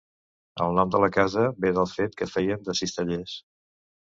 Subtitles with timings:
[0.63, 3.37] El nom de la casa ve del fet que feien de cistellers.